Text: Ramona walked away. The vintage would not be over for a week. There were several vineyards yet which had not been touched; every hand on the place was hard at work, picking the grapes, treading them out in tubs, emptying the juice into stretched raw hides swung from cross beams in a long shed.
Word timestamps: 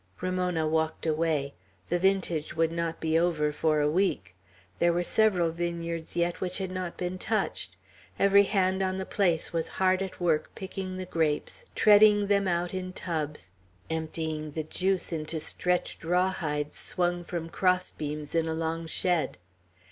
Ramona 0.19 0.65
walked 0.67 1.05
away. 1.05 1.53
The 1.89 1.99
vintage 1.99 2.55
would 2.55 2.71
not 2.71 2.99
be 2.99 3.19
over 3.19 3.51
for 3.51 3.81
a 3.81 3.87
week. 3.87 4.33
There 4.79 4.91
were 4.91 5.03
several 5.03 5.51
vineyards 5.51 6.15
yet 6.15 6.41
which 6.41 6.57
had 6.57 6.71
not 6.71 6.97
been 6.97 7.19
touched; 7.19 7.75
every 8.17 8.41
hand 8.45 8.81
on 8.81 8.97
the 8.97 9.05
place 9.05 9.53
was 9.53 9.67
hard 9.77 10.01
at 10.01 10.19
work, 10.19 10.55
picking 10.55 10.97
the 10.97 11.05
grapes, 11.05 11.65
treading 11.75 12.25
them 12.25 12.47
out 12.47 12.73
in 12.73 12.93
tubs, 12.93 13.51
emptying 13.91 14.49
the 14.53 14.63
juice 14.63 15.13
into 15.13 15.39
stretched 15.39 16.03
raw 16.03 16.31
hides 16.31 16.79
swung 16.79 17.23
from 17.23 17.47
cross 17.47 17.91
beams 17.91 18.33
in 18.33 18.47
a 18.47 18.55
long 18.55 18.87
shed. 18.87 19.37